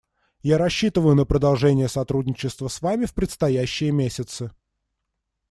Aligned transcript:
Я 0.41 0.57
рассчитываю 0.57 1.13
на 1.15 1.25
продолжение 1.25 1.87
сотрудничества 1.87 2.69
с 2.69 2.81
Вами 2.81 3.05
в 3.05 3.13
предстоящие 3.13 3.91
месяцы. 3.91 4.49